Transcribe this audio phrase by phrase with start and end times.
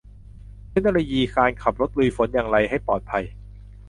[0.69, 1.03] เทคนิ
[1.33, 3.23] คการขับรถลุยฝนอย่างไรให้ปลอดภัย